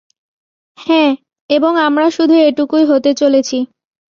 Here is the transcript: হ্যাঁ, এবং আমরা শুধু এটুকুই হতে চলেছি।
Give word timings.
হ্যাঁ, 0.77 1.11
এবং 1.49 1.71
আমরা 1.79 2.05
শুধু 2.09 2.35
এটুকুই 2.41 2.83
হতে 2.85 3.11
চলেছি। 3.13 3.57